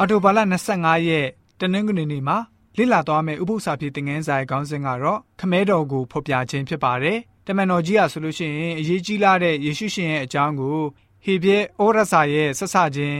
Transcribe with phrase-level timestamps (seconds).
[0.00, 0.38] အော်တိုဘာလ
[0.74, 1.26] 25ရက်
[1.60, 2.36] တနင်္ဂနွေနေ့မှာ
[2.76, 10.78] လေ့လာသွားမယ့်ဥပုသ္စာပြေသင်ခန်းစာရဲ့ခေါင်းစဉ်ကတော့ခမဲတော်ကိုဖော်ပြခြင်းဖြစ်ပါတယ်။တမန်တော်ကြီးဟာဆိုလို့ရှိရင်အရေးကြီးလာတဲ့ယေရှုရှင်ရဲ့အကြောင်းကို
[11.24, 13.18] ဟေပြဲဩရစာရဲ့ဆက်ဆခြင်း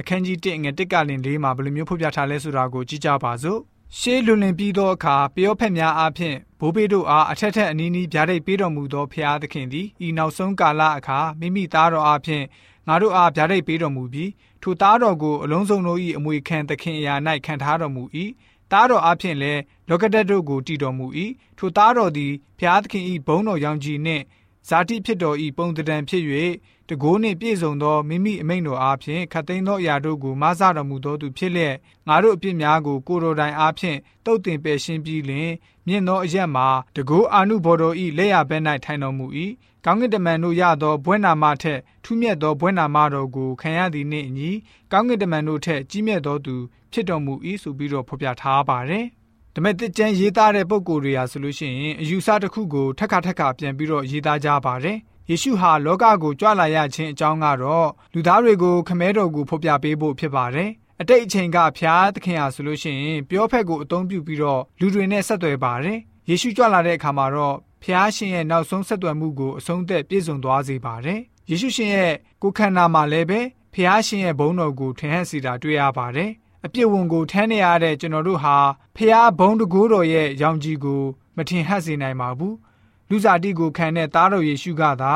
[0.00, 3.60] အခန်းကြီး1ငွေ1ကလင်၄မှာဘယ်လိုမျိုးဖော်ပြထားလဲဆိုတာကိုကြည့်ကြပါစို့။
[3.98, 12.44] ရှေးလွန်လင်ပြီးသောအခါပျောဖက်များအားဖြင့်ဘိုးဘေးတို့အားအထက်ထက်အနီးနီးဗျာဒိတ်ပေးတော်မူသောဖျားသခင်သည်ဤနောက်ဆုံးကာလအခါမိမိသားတော်အားဖြင့်
[12.88, 14.30] ငါတို့အားဗျာဒိတ်ပေးတော်မူပြီး
[14.62, 17.14] ထိုသားတော်ကိုအလုံးစုံတို့၏အမွေခံသခင်အရာ၌
[17.46, 18.02] ခံထားတော်မူ၏
[18.72, 21.06] သားတော်အဖျင်လည်းလောကတက်တို့ကိုတည်တော်မူ၏
[21.58, 24.24] ထိုသားတော်သည်ဘုရားသခင်၏ဘုန်းတော်ရောင်ကြီးနှင့်
[24.68, 26.24] ဇာတိဖြစ်တော်၏ပုံတံဖြစ်၍
[26.88, 31.74] တကိုးနှင့်ပြည့်စုံသောမိမိအမိန့်တော်အားဖြင့်ခတ်သိမ်းသောအရာတို့ကိုမဆတော်မူသောသူဖြစ်လျက်
[32.08, 35.52] ငါတို့အပြစ်များကိုကိုတော်တိုင်အားဖြင့်တုတ်တင်ပယ်ရှင်းပြီးလျှင်
[35.86, 39.26] မြင့်သောအရက်မှာတကိုးအာနုဘော်တော်၏လက်ရဘက်၌ထိုင်တော်မူ၏
[39.84, 44.50] ကောင်းကင်တမန်တို့ရသောဘွဲ့နာမထက်ထူးမြတ်သောဘွဲ့နာမတော်ကိုခံရသည်နှင့်အညီ
[44.92, 46.56] ကောင်းကင်တမန်တို့ထက်ကြီးမြတ်သောသူ
[46.92, 49.06] ဖြစ်တော်မူ၏ဆိုပြီးတော့ဖော်ပြထားပါတယ်။
[49.54, 54.98] ဒါမဲ့တစ်ကျန်းရေးသားတဲ့ပုံကိုယ်တွေဟာဆိုလို့ရှိရင်အယူဆတစ်ခုကိုထက်ခါထက်ခါပြန်ပြီးတော့ရေးသားကြပါတယ်။
[55.30, 73.40] ယေရှုဟာလောကကိုကြွလာရခြင်းအကြောင်းကတော့လူသားတွေကိုခမဲတော်ကိုဖော်ပြပေးဖို့ဖြစ်ပါတယ်။အတိတ်အချိန်ကဖျားသခင်ဟာဆိုလို့ရှိရင်ပြောဖက်ကိုအသုံးပြုပြီးတော့လူတွေနဲ့ဆက်သွယ်ပါတယ်။ယေရှုကြွလာတဲ့အခါမှာတော့ဖျားရှင်ရဲ့နောက်ဆုံးဆက်သွယ်မှုကိုအဆုံးသက်ပြည့်စုံသွားစေပါတယ်။ယေရှုရှင်ရဲ့ကိုယ်ခန္ဓာမှာလည်းပဲ
[73.74, 76.30] ဖျားရှင်ရဲ့ဘုန်းတော်ကိုထင်ဟပ်စေတာတွေ့ရပါတယ်။
[76.68, 78.56] အပြစ်ဝင်ကိုထမ်းနေရတဲ့ကျွန်တော်တို့ဟာ
[78.96, 81.02] ဖျားဘုန်းတကူတော်ရဲ့ရောင်ကြီးကို
[81.36, 82.54] မထင်ဟပ်စေနိုင်ပါဘူး။
[83.08, 85.14] လူစားတိကိုခံတဲ့သားတော်ယေရှုကသာ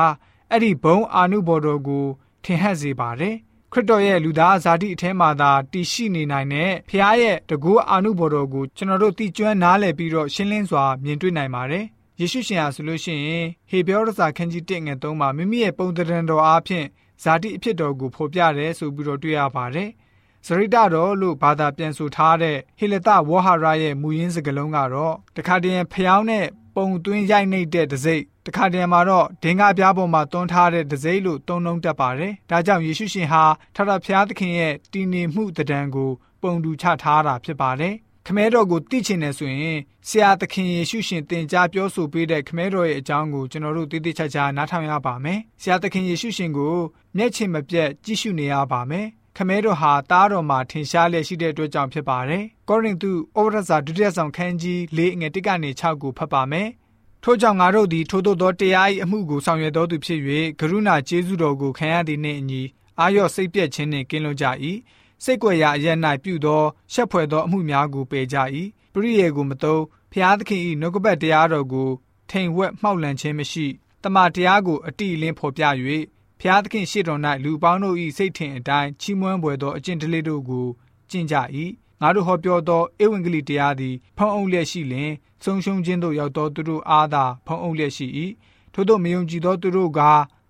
[0.49, 2.05] အဲ့ဒီဘုန်းအာနုဘော်တော်ကို
[2.43, 3.35] ထင်ဟပ်စေပါတယ်။
[3.71, 11.85] ခရစ်တော်ရဲ့လူသားဇာတိအထဲမှာသာတည်ရှိနေနိုင်တဲ့ဖျားရဲ့တကူအာနုဘော်တော်ကိုကျွန်တော်တို့သိကျွမ်းနားလည်ပြီးတော့ရှင်းလင်းစွာမြင်တွေ့နိုင်ပါတယ်။
[12.19, 16.87] ယေရှုရှင်ဟာဆိုလို့ရှိရင်ဟေပြောရစာခန်းကြီး1ငယ်3မှာမိမိရဲ့ပုံသဏ္ဍာန်တော်အားဖြင့်
[17.23, 19.89] ဇာတိအဖြစ်တော်ကိုဖော်ပြတယ်ဆိုပြီးတော့တွေ့ရပါတယ်။
[20.47, 26.45] စရိတတော်လို့ဘာသာပြန်ဆိုထားတဲ့ဟေလတဝဟရာရဲ့မူရင်းစကားလုံးကတော့တခါတည်းဖျောင်းတဲ့
[26.75, 33.43] ပုံသွင်းရိုက်နှိပ်တဲ့တစိမ့်တခါတည်းမှာတော့ဒင်္ဂပြားပေါ်မှာတွန်းထားတဲ့တစိမ့်လို့သုံးနှုံးတတ်ပါတယ်။ဒါကြောင့်ယေရှုရှင်ဟာ
[33.75, 36.11] ထထဖျားသခင်ရဲ့တည်နေမှုတံကို
[36.41, 37.93] ပုံတူချထားတာဖြစ်ပါတယ်။
[38.27, 46.75] ခမဲတော်ကိုသိချင်တယ်ဆိုရင်ဆရာသခင်ယေရှုရှင်သင်ကြားပြောဆိုပေးတဲ့ခမဲတော်ရဲ့အကြောင်းကိုကျွန်တော်တို့သိသိချာချာနားထောင်ရပါမယ်။ဆရာသခင်ယေရှုရှင်ကို
[47.17, 49.07] မျက်ခြေမပြတ်ကြည့်ရှုနေရပါမယ်။
[49.37, 56.69] ခမဲတော်ဟာတားတော်မှာထင်ရှားလျက်ရှိတဲ့အတွက်ကြောင့်ဖြစ်ပါတယ်။ကောရိန္သုဩဝါဒစာဒုတိယဆောင်ခန်းကြီး၄ငွေ၁ကနေ6ကိုဖတ်ပါမယ်။
[57.23, 60.19] ထို့ကြောင့်ငါတို့သည်ထိုသို့သောတရား၏အမှုကိုဆောင်ရွက်တော်သူဖြစ်၍
[60.59, 62.61] ကရုဏာကျေးဇူးတော်ကိုခံရသည်နှင့်အညီ
[62.99, 64.45] အာရော့စိတ်ပြည့်ခြင်းနှင့်ကင်းလွတ်ကြ၏။
[65.23, 65.87] စိတ်ကြွယ်ရာအရ၌
[66.23, 66.63] ပြုသော
[66.93, 68.37] ရှက်ဖွယ်သောအမှုများကိုပယ်ကြ၏
[68.93, 71.89] ပရိယေကိုမသုံးဖျားသခင်၏နှုတ်ကပတ်တရားတော်ကို
[72.29, 73.65] ထိန်ဝက်မှောက်လန့်ခြင်းမရှိ
[74.03, 75.63] တမန်တရားကိုအတိအလင်းဖော်ပြ၍
[76.45, 80.67] ဖျားသခင်ရှေ့တော်၌လူပေါင်းတို့၏စိတ်ထင်အတိုင်းချီးမွမ်းပွေသောအကျင့်တလေးတို့ကို
[81.09, 81.35] ကျင့်ကြ၏
[82.01, 85.11] ငါတို့ဟောပြောသောဧဝံဂေလိတရားသည်ဖုံးအုပ်လျက်ရှိလျင်
[85.43, 88.07] ဆုံးရှုံးခြင်းသို့ရောက်သောသူတို့အားသာဖုံးအုပ်လျက်ရှိ၏
[88.73, 90.01] ထို့သောမယုံကြည်သောသူတို့က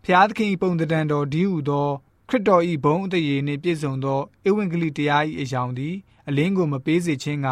[0.05, 1.89] ဖျားသခင်၏ပုံတံတော်ဒီဟုသော
[2.29, 5.95] ခရစ်တော်၏ဘုန်းအသရေနှင့်ပြည့်စုံသောဧဝံဂေလိတရား၏အယောင်သည်
[6.27, 7.49] အလင်းကိုမပေးစေခြင်းက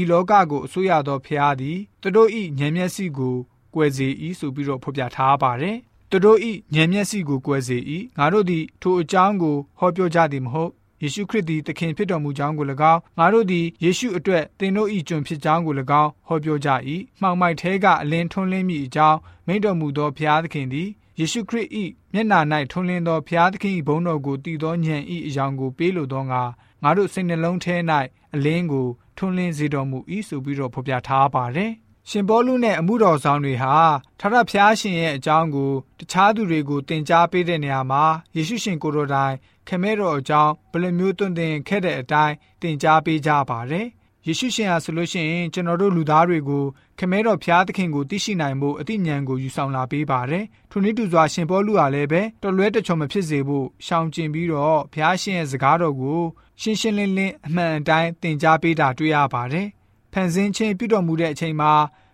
[0.00, 2.28] ဤလောကကိုအစိုးရသောဖျားသည်သူတို့၏
[2.58, 3.36] ဉာဏ်မျက်စိကို
[3.74, 4.08] ကွယ်စေ၏
[4.38, 5.78] ဆိုပြီးတော့ဖော်ပြထားပါတယ်။
[6.16, 6.38] သူတို့၏
[6.74, 7.78] ဉာဏ်မျက်စိကိုကွယ်စေ၏
[8.18, 10.70] ငါတို့သည်ထိုအကြောင်းကိုဟောပြောကြသည်မဟုတ်
[11.02, 16.70] ယေရှုခရစ်သည်သခင်ဖြစ်တော်မူကြောင်းကို၎င်းငါတို့သည်ယေရှုအတွက်သင်တို့၏ကျွန်ဖြစ်ကြောင်းကို၎င်းဟောပြောကြ၏
[17.20, 20.88] မှောင်မိုက်သေးကအလင်းထွန်းလင်းမိအကြောင်းမိန့်တော်မူသောဘုရားသခင်သည်
[21.18, 21.68] ယေရှုခရစ်၏
[22.12, 26.42] မျက်နာ၌ထွန်းလင်းသောဘုရားသခင်၏ဘုန်းတော်ကိုတည်သောဉာဏ်၏အယောင်ကိုပေးလိုသောငါ
[26.82, 27.76] ငါတို့စိတ်နှလုံးထဲ၌
[28.34, 28.86] အလင်းကို
[29.16, 29.98] ထွန်းလင်းစေတော်မူ၏
[30.28, 31.72] ဆိုပြီးတော့ဖော်ပြထားပါတယ်။
[32.10, 33.76] ရှင်ပေါလုနဲ့အမှုတော်ဆောင်တွေဟာ
[34.20, 38.04] ထထဖျားရှင်ရဲ့အကြောင်းကိုတခြားသူတွေကိုသင်ကြားပေးတဲ့နေရာမှာ
[38.36, 39.34] ယေရှုရှင်ကိုယ်တော်တိုင်
[39.68, 43.86] ခမဲတော်အကြောင်းဘယ်လိုမျိုးသွန်သင်ခဲ့တဲ့အတိုင်းသင်ကြားပေးကြပါတယ်။
[44.26, 46.64] ယေရှုရှင်ဟာဆိုလို့ရှိရင်ကျွန်တော်တို့လူသားတွေကို
[46.98, 56.20] ခမဲတော်ဖျားသခင်ကိုသိရှိနိုင်ဖို့အသိဉာဏ်ကိုယူဆောင်လာပေးပါတယ်။ထိုနည်းတူစွာရှင်ပေါလုဟာလည်းပဲတော်လွဲတချုံမဖြစ်စေဖို့ရှောင်ကျဉ်ပြီးတော့ဖျားရှင်ရဲ့စကားတော်ကို
[56.60, 59.68] ရှင်းရှင်းလင်းလင်းအမှန်အတိုင်းသင်ကြားပေးတာတွေ့ရပါတယ်။
[60.14, 61.72] ဖန်ဆင်းခြင်းပြုတော်မူတဲ့အချိန်မှာ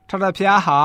[0.08, 0.80] ထထဖျားဟာ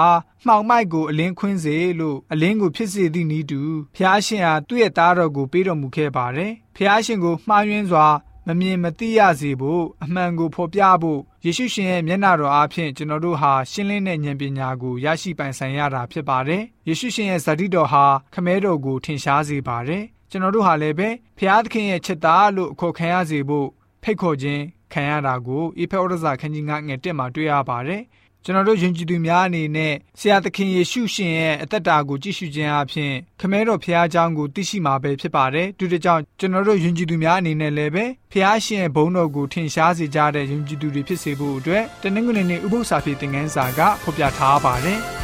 [0.46, 3.62] မှောင်မိုက်ကိုအလင်းခွင်းစေလို့အလင်းကိုဖြစ်စေသည့်နည်းတူ
[3.96, 8.08] ဖျားရှင်ဟာသူ့ရဲ့သားတော်ကိုပေးတော်မူခဲ့ပါတယ်။ဖျားရှင်ကိုမှားယွင်းစွာ
[8.48, 23.68] မမြင်မသိရစေဖို့အမှန်ကိုဖော်ပြဖို့ယေရှုရှင်ရဲ့မျက်နှာတော်အားဖြင့်ကျွန်တော်တို့ဟာရှင်းလင်းတဲ့ဉာဏ်ပညာကိုရရှိပိုင်ဆိုင်ရတာဖြစ်ပါတယ်။ယေရှုရှင်ရဲ့ဇာတိတော်ဟာခမဲတော်ကိုထင်ရှားစေပါတယ်။ကျွန်တော်တို့ဟာလည်းပဲဖျားသခင်ရဲ့ချစ်သားလို့အခေါ်ခံရစေဖို့
[24.04, 24.64] ဖိတ်ခေါ်ခြင်း
[24.95, 28.03] ခံရတာကိုဧဖေဩရစာခန်းကြီး9ငယ်1မှာတွေ့ရပါတယ်။
[28.45, 45.01] ကျွန်တော်တို့ယဉ်ကျေးသူများအနေနဲ့ဆရာသခင်ယေရှုရှင်ရဲ့အသက်တာကိုကြည့်ရှုခြင်းအပြင်ခမဲတော်ဖခင်เจ้าကိုသိရှိမှာပဲဖြစ်ပါတယ်။ဒီတကြောင်ကျွန်တော်တို့ယဉ်ကျေးသူများအနေနဲ့လည်းပဲဖခင်ရှင်ရဲ့ဘုန်းတော်ကိုထင်ရှားစေကြတဲ့ယဉ်ကျေးသူတွေဖြစ်စေဖို့အတွက်တနင်္ဂနွေနေ့ဥပုသ္စာပြေသင်ခန်းစာကဖော်ပြထားပါတယ်။